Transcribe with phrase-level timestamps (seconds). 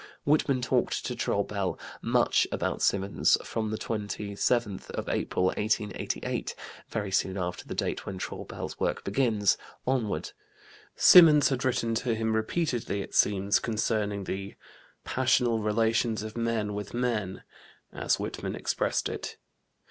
[0.23, 6.55] Whitman talked to Traubel much about Symonds from the twenty seventh of April, 1888
[6.89, 10.31] (very soon after the date when Traubel's work begins), onward.
[10.95, 14.55] Symonds had written to him repeatedly, it seems, concerning the
[15.03, 17.43] "passional relations of men with men,"
[17.93, 19.37] as Whitman expressed it.